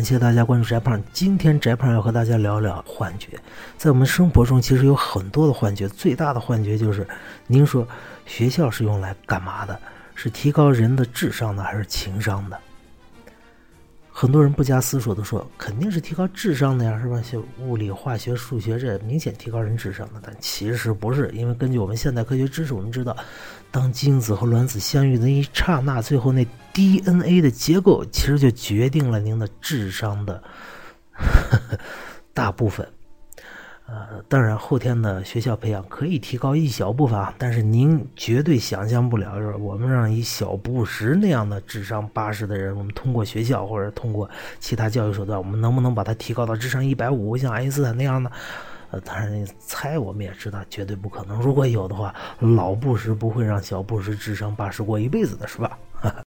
[0.00, 0.98] 感谢大家关注翟胖。
[1.12, 3.38] 今天翟胖要和大家聊聊幻觉。
[3.76, 7.06] 在我们生活中，其实有很多的幻觉，最大的幻觉就是，
[7.46, 7.86] 您说
[8.24, 9.78] 学校是用来干嘛的？
[10.14, 12.58] 是提高人的智商的，还是情商的？
[14.20, 17.22] 很多人不加思索的说，肯定是提高智商的呀，是吧？
[17.22, 20.20] 学物理、化学、数学，这明显提高人智商的。
[20.22, 23.16] 但其实不是，因为根据我们现代科学知识，我们知道，
[23.70, 30.42] 当精子和卵子相遇的那一刹那，最后那 DNA 的结构，其实就决定了您的智商的
[32.34, 32.86] 大部分。
[33.92, 39.56] 呃，当然，后天的学校培养可以提高一小部分啊，但是您绝对想象不了，就是？
[39.56, 48.30] 我们让一小布什那样的智商八十的人，我们通过学校或者通过其他教育手段，我们能不能把他提高到智商一百五，像爱因斯坦那样的？
[48.92, 51.40] 呃，当然，猜我们也知道，绝对不可能。
[51.40, 55.76] 如果有的话，老布什不会让小布什智商八十过一辈子的，是吧？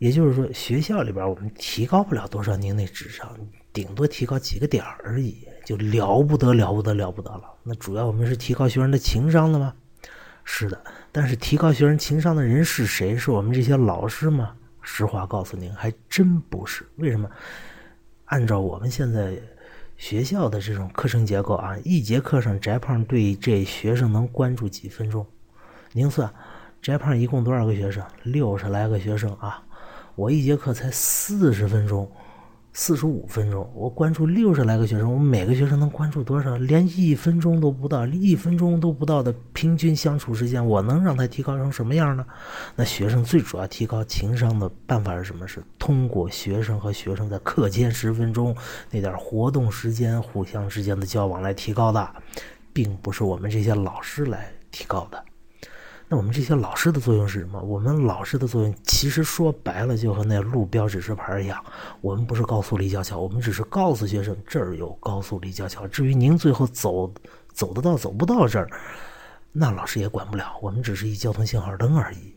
[0.00, 3.30] 也就是说，学校里边我们提高不了多少您那智商，
[3.70, 7.54] 顶多提高几个点而已，就了不得了不得了不得了。
[7.62, 9.74] 那主要我们是提高学生的情商的吗？
[10.42, 10.82] 是的，
[11.12, 13.14] 但是提高学生情商的人是谁？
[13.14, 14.56] 是我们这些老师吗？
[14.80, 16.82] 实话告诉您，还真不是。
[16.96, 17.30] 为什么？
[18.24, 19.34] 按照我们现在
[19.98, 25.26] 学校的这种课程结构啊，一节课上翟胖对这学生能关注几分钟？
[25.92, 26.32] 您算，
[26.82, 28.02] 翟胖一共多少个学生？
[28.22, 29.62] 六十来个学生啊。
[30.14, 32.10] 我一节课才四十分钟，
[32.72, 36.56] 四十五分钟，我关注六十来个学生，我每个学生能关注多少？
[36.56, 42.24] 连一分钟都不到，一分钟都不到的平均相处时间，我能让他提高成什么样呢？
[42.74, 45.46] 那学生最主要提高情商的办法是什么？
[45.46, 48.56] 是通过学生和学生在课间十分钟
[48.90, 52.10] 那点活动时间，互相之间的交往来提高的，
[52.72, 55.22] 并不是我们这些老师来提高的。
[56.12, 57.62] 那我们这些老师的作用是什么？
[57.62, 61.64] 我们老师的作用其实说白了，就和那路标指示牌一样。
[62.00, 65.86] 我们不是高速立交桥，我们只是告诉学生这儿有高速立交桥。
[65.86, 67.08] 至于您最后走
[67.52, 68.68] 走得到走不到这儿，
[69.52, 70.58] 那老师也管不了。
[70.60, 72.34] 我们只是一交通信号灯而已。